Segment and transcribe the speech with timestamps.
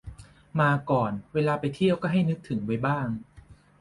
[0.59, 3.07] มาก่อนเวลาไปเที่ยวก็ให้นึกถึงไว้บ้าง